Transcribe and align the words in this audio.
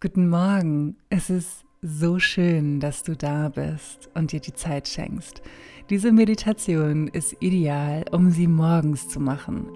Guten 0.00 0.28
Morgen. 0.28 0.94
Es 1.10 1.28
ist 1.28 1.64
so 1.82 2.20
schön, 2.20 2.78
dass 2.78 3.02
du 3.02 3.16
da 3.16 3.48
bist 3.48 4.08
und 4.14 4.30
dir 4.30 4.38
die 4.38 4.52
Zeit 4.52 4.86
schenkst. 4.86 5.42
Diese 5.90 6.12
Meditation 6.12 7.08
ist 7.08 7.34
ideal, 7.40 8.04
um 8.12 8.30
sie 8.30 8.46
morgens 8.46 9.08
zu 9.08 9.18
machen. 9.18 9.66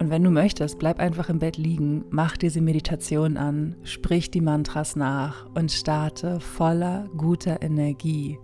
Und 0.00 0.10
wenn 0.10 0.24
du 0.24 0.32
möchtest, 0.32 0.80
bleib 0.80 0.98
einfach 0.98 1.28
im 1.28 1.38
Bett 1.38 1.58
liegen, 1.58 2.04
mach 2.10 2.36
diese 2.36 2.60
Meditation 2.60 3.36
an, 3.36 3.76
sprich 3.84 4.32
die 4.32 4.40
Mantras 4.40 4.96
nach 4.96 5.46
und 5.54 5.70
starte 5.70 6.40
voller 6.40 7.08
guter 7.16 7.62
Energie 7.62 8.40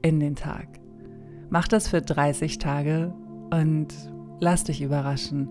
in 0.00 0.18
den 0.18 0.34
Tag. 0.34 0.80
Mach 1.50 1.68
das 1.68 1.88
für 1.88 2.00
30 2.00 2.56
Tage 2.56 3.12
und 3.50 3.88
lass 4.40 4.64
dich 4.64 4.80
überraschen, 4.80 5.50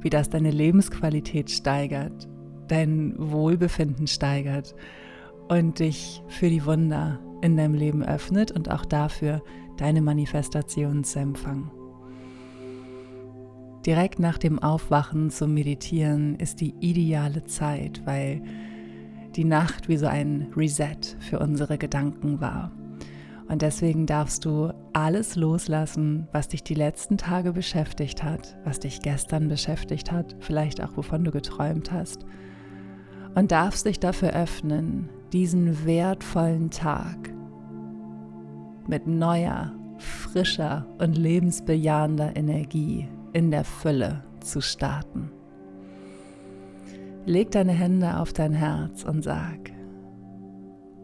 wie 0.00 0.08
das 0.08 0.30
deine 0.30 0.50
Lebensqualität 0.50 1.50
steigert 1.50 2.31
dein 2.72 3.14
Wohlbefinden 3.18 4.06
steigert 4.06 4.74
und 5.48 5.78
dich 5.78 6.22
für 6.28 6.48
die 6.48 6.64
Wunder 6.64 7.20
in 7.42 7.56
deinem 7.56 7.74
Leben 7.74 8.02
öffnet 8.02 8.50
und 8.50 8.70
auch 8.70 8.86
dafür 8.86 9.42
deine 9.76 10.00
Manifestationen 10.00 11.04
zu 11.04 11.18
empfangen. 11.18 11.70
Direkt 13.84 14.20
nach 14.20 14.38
dem 14.38 14.58
Aufwachen 14.58 15.28
zum 15.28 15.52
Meditieren 15.52 16.36
ist 16.36 16.60
die 16.60 16.74
ideale 16.80 17.44
Zeit, 17.44 18.06
weil 18.06 18.42
die 19.34 19.44
Nacht 19.44 19.88
wie 19.88 19.96
so 19.96 20.06
ein 20.06 20.48
Reset 20.56 21.16
für 21.18 21.40
unsere 21.40 21.76
Gedanken 21.76 22.40
war. 22.40 22.70
Und 23.48 23.60
deswegen 23.60 24.06
darfst 24.06 24.46
du 24.46 24.72
alles 24.94 25.36
loslassen, 25.36 26.26
was 26.32 26.48
dich 26.48 26.62
die 26.62 26.74
letzten 26.74 27.18
Tage 27.18 27.52
beschäftigt 27.52 28.22
hat, 28.22 28.56
was 28.64 28.78
dich 28.78 29.02
gestern 29.02 29.48
beschäftigt 29.48 30.10
hat, 30.10 30.36
vielleicht 30.40 30.82
auch 30.82 30.96
wovon 30.96 31.24
du 31.24 31.32
geträumt 31.32 31.92
hast 31.92 32.24
und 33.34 33.52
darfst 33.52 33.86
dich 33.86 34.00
dafür 34.00 34.30
öffnen, 34.30 35.08
diesen 35.32 35.86
wertvollen 35.86 36.70
Tag 36.70 37.32
mit 38.86 39.06
neuer, 39.06 39.72
frischer 39.98 40.86
und 40.98 41.16
lebensbejahender 41.16 42.36
Energie 42.36 43.08
in 43.32 43.50
der 43.50 43.64
Fülle 43.64 44.24
zu 44.40 44.60
starten. 44.60 45.30
Leg 47.24 47.52
deine 47.52 47.72
Hände 47.72 48.18
auf 48.18 48.32
dein 48.32 48.52
Herz 48.52 49.04
und 49.04 49.22
sag, 49.22 49.70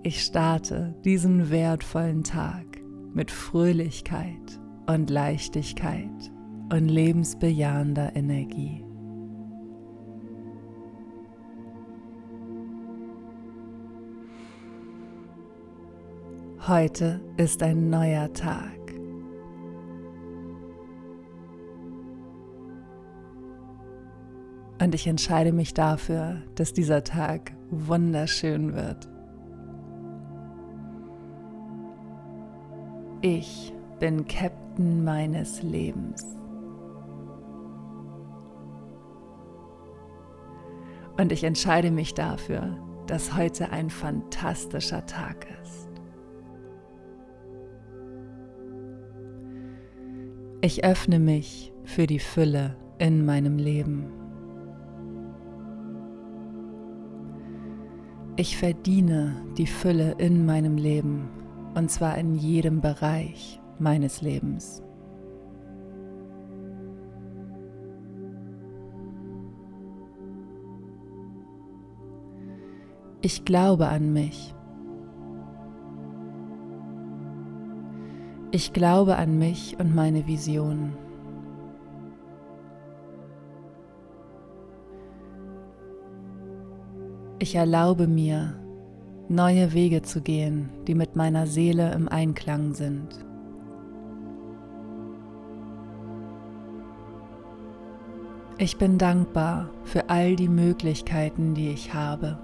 ich 0.03 0.23
starte 0.23 0.95
diesen 1.05 1.51
wertvollen 1.51 2.25
Tag 2.25 2.65
mit 3.15 3.31
Fröhlichkeit 3.31 4.61
und 4.87 5.11
Leichtigkeit 5.11 6.33
und 6.73 6.89
lebensbejahender 6.89 8.15
Energie. 8.17 8.88
Heute 16.69 17.23
ist 17.39 17.63
ein 17.63 17.89
neuer 17.89 18.31
Tag. 18.35 18.79
Und 24.79 24.95
ich 24.95 25.07
entscheide 25.07 25.53
mich 25.53 25.73
dafür, 25.73 26.43
dass 26.57 26.75
dieser 26.75 27.05
Tag 27.05 27.53
wunderschön 27.71 28.75
wird. 28.75 29.09
Ich 33.23 33.73
bin 33.99 34.27
Captain 34.29 35.03
meines 35.05 35.63
Lebens. 35.63 36.27
Und 41.17 41.33
ich 41.33 41.45
entscheide 41.45 41.91
mich 41.91 42.13
dafür, 42.13 42.77
dass 43.07 43.35
heute 43.35 43.71
ein 43.71 43.89
fantastischer 43.89 45.07
Tag 45.07 45.47
ist. 45.63 45.88
Ich 50.61 50.83
öffne 50.83 51.21
mich 51.21 51.73
für 51.85 52.09
die 52.09 52.19
Fülle 52.19 52.75
in 52.99 53.25
meinem 53.25 53.59
Leben. 53.59 54.07
Ich 58.35 58.57
verdiene 58.57 59.37
die 59.57 59.69
Fülle 59.69 60.17
in 60.19 60.45
meinem 60.47 60.77
Leben 60.77 61.29
und 61.77 61.93
zwar 61.93 62.19
in 62.19 62.35
jedem 62.35 62.81
Bereich 62.81 63.61
meines 63.79 64.21
Lebens. 64.21 64.83
Ich 73.23 73.45
glaube 73.45 73.89
an 73.89 74.13
mich 74.13 74.55
Ich 78.51 78.73
glaube 78.73 79.17
an 79.17 79.39
mich 79.39 79.77
und 79.79 79.95
meine 79.95 80.27
Visionen. 80.27 80.97
Ich 87.39 87.55
erlaube 87.55 88.07
mir, 88.07 88.55
neue 89.29 89.75
Wege 89.75 90.01
zu 90.01 90.23
gehen, 90.23 90.71
die 90.87 90.95
mit 90.95 91.15
meiner 91.15 91.47
Seele 91.47 91.93
im 91.93 92.09
Einklang 92.09 92.73
sind. 92.73 93.23
Ich 98.57 98.79
bin 98.79 98.97
dankbar 98.97 99.69
für 99.85 100.09
all 100.09 100.37
die 100.37 100.49
Möglichkeiten, 100.49 101.55
die 101.55 101.69
ich 101.69 101.93
habe. 101.93 102.39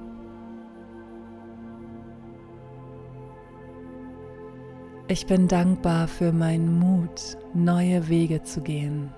Ich 5.07 5.27
bin 5.27 5.49
dankbar 5.49 6.09
für 6.09 6.33
meinen 6.33 6.79
Mut, 6.79 7.37
neue 7.53 8.09
Wege 8.09 8.43
zu 8.43 8.63
gehen. 8.63 9.13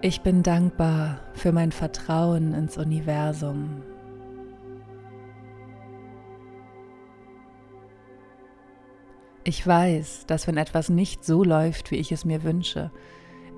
Ich 0.00 0.22
bin 0.22 0.42
dankbar 0.42 1.20
für 1.34 1.52
mein 1.52 1.70
Vertrauen 1.70 2.54
ins 2.54 2.76
Universum. 2.76 3.82
Ich 9.44 9.64
weiß, 9.64 10.26
dass 10.26 10.48
wenn 10.48 10.56
etwas 10.56 10.88
nicht 10.88 11.24
so 11.24 11.44
läuft, 11.44 11.92
wie 11.92 11.96
ich 11.96 12.10
es 12.10 12.24
mir 12.24 12.42
wünsche, 12.42 12.90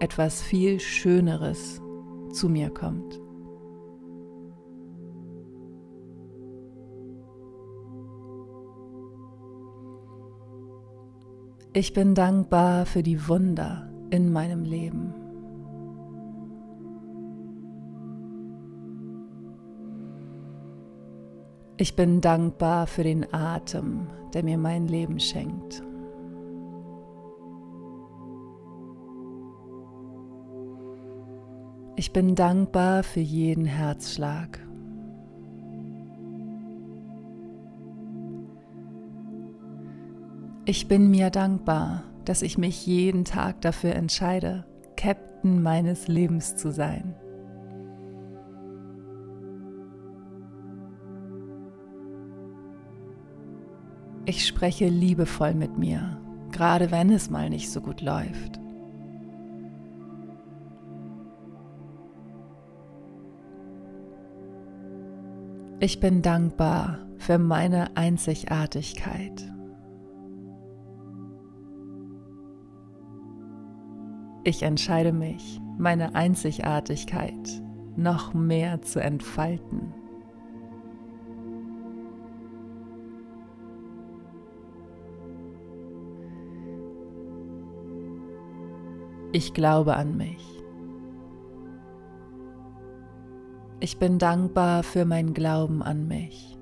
etwas 0.01 0.43
viel 0.43 0.81
Schöneres 0.81 1.81
zu 2.31 2.51
mir 2.51 2.69
kommt. 2.69 3.21
Ich 11.73 11.93
bin 11.93 12.17
dankbar 12.17 12.85
für 12.85 13.05
die 13.05 13.29
Wunder 13.29 13.89
in 14.11 14.33
meinem 14.33 14.65
Leben. 14.65 15.15
Ich 21.77 21.95
bin 21.95 22.21
dankbar 22.21 22.89
für 22.89 23.05
den 23.05 23.33
Atem, 23.33 24.09
der 24.35 24.43
mir 24.43 24.59
mein 24.59 24.89
Leben 24.89 25.21
schenkt. 25.21 25.85
Ich 31.95 32.13
bin 32.13 32.35
dankbar 32.35 33.05
für 33.05 33.21
jeden 33.21 33.65
Herzschlag. 33.65 34.59
Ich 40.71 40.87
bin 40.87 41.11
mir 41.11 41.31
dankbar, 41.31 42.05
dass 42.25 42.43
ich 42.43 42.57
mich 42.57 42.87
jeden 42.87 43.25
Tag 43.25 43.61
dafür 43.61 43.97
entscheide, 43.97 44.65
Captain 44.97 45.61
meines 45.61 46.07
Lebens 46.07 46.55
zu 46.55 46.71
sein. 46.71 47.17
Ich 54.27 54.47
spreche 54.47 54.87
liebevoll 54.87 55.55
mit 55.55 55.77
mir, 55.77 56.21
gerade 56.53 56.93
wenn 56.93 57.11
es 57.11 57.31
mal 57.31 57.51
nicht 57.51 57.69
so 57.69 57.81
gut 57.81 58.01
läuft. 58.01 58.61
Ich 65.81 65.99
bin 65.99 66.23
dankbar 66.23 67.01
für 67.19 67.39
meine 67.39 67.97
Einzigartigkeit. 67.97 69.51
Ich 74.43 74.63
entscheide 74.63 75.13
mich, 75.13 75.61
meine 75.77 76.15
Einzigartigkeit 76.15 77.63
noch 77.97 78.33
mehr 78.33 78.81
zu 78.81 79.01
entfalten. 79.01 79.93
Ich 89.33 89.53
glaube 89.53 89.95
an 89.95 90.17
mich. 90.17 90.45
Ich 93.79 93.99
bin 93.99 94.19
dankbar 94.19 94.83
für 94.83 95.05
mein 95.05 95.35
Glauben 95.35 95.83
an 95.83 96.09
mich. 96.09 96.60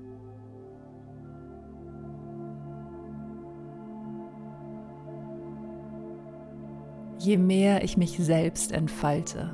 Je 7.19 7.37
mehr 7.37 7.83
ich 7.83 7.97
mich 7.97 8.17
selbst 8.17 8.71
entfalte, 8.71 9.53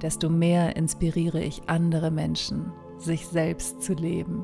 desto 0.00 0.30
mehr 0.30 0.74
inspiriere 0.74 1.42
ich 1.42 1.68
andere 1.68 2.10
Menschen, 2.10 2.72
sich 2.96 3.26
selbst 3.26 3.82
zu 3.82 3.92
leben. 3.92 4.42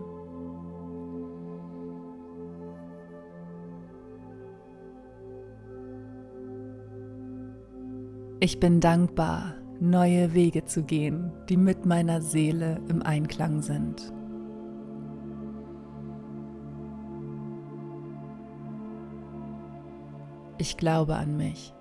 Ich 8.41 8.61
bin 8.61 8.81
dankbar, 8.81 9.55
neue 9.81 10.35
Wege 10.35 10.67
zu 10.67 10.83
gehen, 10.83 11.33
die 11.49 11.57
mit 11.57 11.87
meiner 11.87 12.21
Seele 12.21 12.79
im 12.89 13.03
Einklang 13.03 13.63
sind. 13.63 14.13
Ich 20.59 20.77
glaube 20.77 21.17
an 21.17 21.39
mich. 21.39 21.75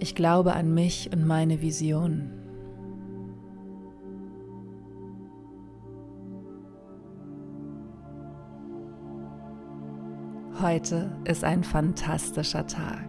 Ich 0.00 0.14
glaube 0.14 0.52
an 0.52 0.74
mich 0.74 1.10
und 1.12 1.26
meine 1.26 1.60
Vision. 1.60 2.30
Heute 10.60 11.10
ist 11.24 11.44
ein 11.44 11.64
fantastischer 11.64 12.66
Tag. 12.66 13.08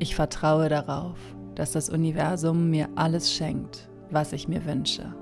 Ich 0.00 0.14
vertraue 0.14 0.68
darauf, 0.68 1.18
dass 1.56 1.72
das 1.72 1.90
Universum 1.90 2.70
mir 2.70 2.88
alles 2.94 3.32
schenkt, 3.32 3.88
was 4.10 4.32
ich 4.32 4.46
mir 4.46 4.64
wünsche. 4.64 5.12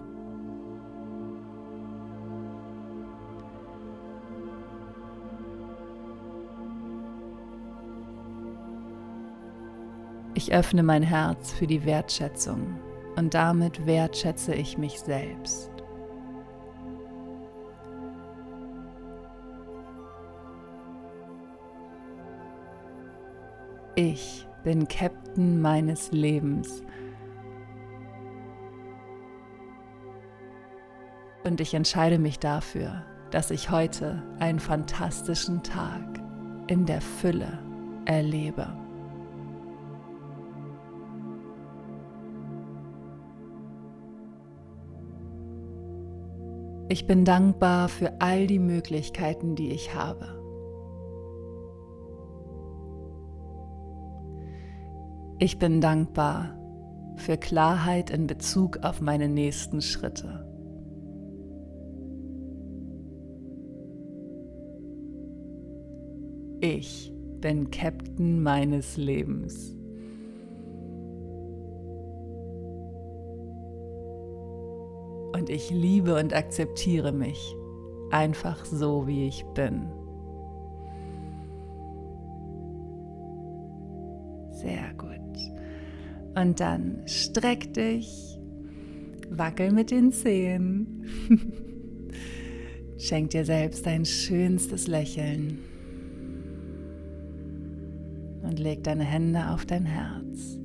Ich 10.36 10.52
öffne 10.52 10.82
mein 10.82 11.02
Herz 11.02 11.54
für 11.54 11.66
die 11.66 11.86
Wertschätzung 11.86 12.78
und 13.16 13.32
damit 13.32 13.86
wertschätze 13.86 14.54
ich 14.54 14.76
mich 14.76 15.00
selbst. 15.00 15.70
Ich 23.94 24.46
bin 24.62 24.86
Captain 24.86 25.58
meines 25.62 26.12
Lebens. 26.12 26.82
Und 31.44 31.62
ich 31.62 31.72
entscheide 31.72 32.18
mich 32.18 32.38
dafür, 32.38 33.06
dass 33.30 33.50
ich 33.50 33.70
heute 33.70 34.22
einen 34.38 34.60
fantastischen 34.60 35.62
Tag 35.62 36.20
in 36.66 36.84
der 36.84 37.00
Fülle 37.00 37.58
erlebe. 38.04 38.85
Ich 46.88 47.08
bin 47.08 47.24
dankbar 47.24 47.88
für 47.88 48.20
all 48.20 48.46
die 48.46 48.60
Möglichkeiten, 48.60 49.56
die 49.56 49.70
ich 49.70 49.94
habe. 49.94 50.36
Ich 55.40 55.58
bin 55.58 55.80
dankbar 55.80 56.56
für 57.16 57.36
Klarheit 57.36 58.10
in 58.10 58.28
Bezug 58.28 58.78
auf 58.84 59.00
meine 59.00 59.28
nächsten 59.28 59.82
Schritte. 59.82 60.46
Ich 66.60 67.12
bin 67.40 67.70
Captain 67.70 68.42
meines 68.42 68.96
Lebens. 68.96 69.76
Und 75.46 75.54
ich 75.54 75.70
liebe 75.70 76.16
und 76.16 76.34
akzeptiere 76.34 77.12
mich 77.12 77.54
einfach 78.10 78.64
so, 78.64 79.06
wie 79.06 79.28
ich 79.28 79.44
bin. 79.54 79.86
Sehr 84.50 84.92
gut. 84.98 86.34
Und 86.34 86.58
dann 86.58 87.02
streck 87.06 87.72
dich, 87.74 88.40
wackel 89.30 89.70
mit 89.70 89.92
den 89.92 90.10
Zehen, 90.10 91.04
schenk 92.98 93.30
dir 93.30 93.44
selbst 93.44 93.86
dein 93.86 94.04
schönstes 94.04 94.88
Lächeln 94.88 95.60
und 98.42 98.58
leg 98.58 98.82
deine 98.82 99.04
Hände 99.04 99.48
auf 99.50 99.64
dein 99.64 99.84
Herz. 99.84 100.58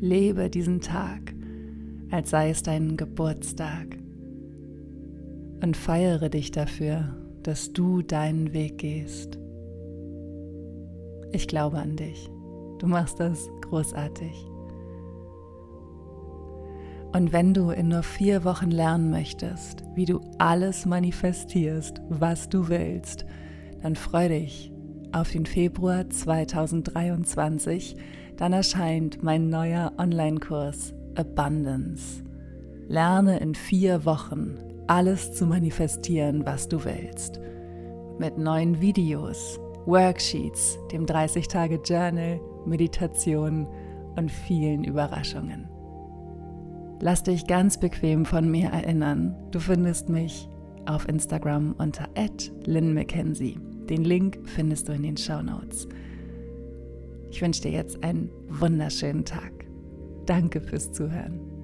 Lebe 0.00 0.48
diesen 0.48 0.80
Tag, 0.80 1.34
als 2.10 2.30
sei 2.30 2.48
es 2.50 2.62
dein 2.62 2.96
Geburtstag. 2.96 3.98
Und 5.62 5.76
feiere 5.76 6.30
dich 6.30 6.50
dafür, 6.50 7.16
dass 7.42 7.74
du 7.74 8.00
deinen 8.00 8.54
Weg 8.54 8.78
gehst. 8.78 9.38
Ich 11.32 11.46
glaube 11.48 11.78
an 11.78 11.96
dich. 11.96 12.30
Du 12.78 12.86
machst 12.86 13.20
das 13.20 13.50
großartig. 13.60 14.32
Und 17.12 17.34
wenn 17.34 17.52
du 17.52 17.70
in 17.70 17.88
nur 17.88 18.02
vier 18.02 18.44
Wochen 18.44 18.70
lernen 18.70 19.10
möchtest, 19.10 19.84
wie 19.94 20.06
du 20.06 20.20
alles 20.38 20.86
manifestierst, 20.86 22.00
was 22.08 22.48
du 22.48 22.68
willst, 22.68 23.26
dann 23.82 23.96
freu 23.96 24.28
dich 24.28 24.72
auf 25.12 25.30
den 25.30 25.44
Februar 25.44 26.08
2023 26.08 27.96
dann 28.40 28.54
erscheint 28.54 29.22
mein 29.22 29.50
neuer 29.50 29.92
Online-Kurs 29.98 30.94
Abundance. 31.14 32.24
Lerne 32.88 33.38
in 33.38 33.54
vier 33.54 34.06
Wochen 34.06 34.56
alles 34.86 35.34
zu 35.34 35.44
manifestieren, 35.44 36.46
was 36.46 36.66
du 36.66 36.82
willst. 36.82 37.38
Mit 38.18 38.38
neuen 38.38 38.80
Videos, 38.80 39.60
Worksheets, 39.84 40.78
dem 40.90 41.04
30-Tage-Journal, 41.04 42.40
Meditation 42.64 43.66
und 44.16 44.30
vielen 44.30 44.84
Überraschungen. 44.84 45.68
Lass 46.98 47.22
dich 47.22 47.46
ganz 47.46 47.78
bequem 47.78 48.24
von 48.24 48.50
mir 48.50 48.70
erinnern. 48.70 49.36
Du 49.50 49.60
findest 49.60 50.08
mich 50.08 50.48
auf 50.86 51.06
Instagram 51.06 51.74
unter 51.76 52.08
@lynn_mckenzie. 52.64 53.58
Den 53.90 54.02
Link 54.02 54.38
findest 54.44 54.88
du 54.88 54.92
in 54.92 55.02
den 55.02 55.18
Show 55.18 55.42
Notes. 55.42 55.86
Ich 57.30 57.40
wünsche 57.40 57.62
dir 57.62 57.70
jetzt 57.70 58.02
einen 58.02 58.30
wunderschönen 58.48 59.24
Tag. 59.24 59.52
Danke 60.26 60.60
fürs 60.60 60.92
Zuhören. 60.92 61.59